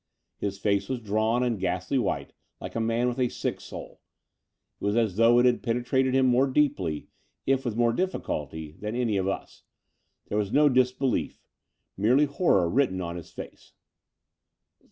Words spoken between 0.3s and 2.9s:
His face was drawn and ghastly white, like a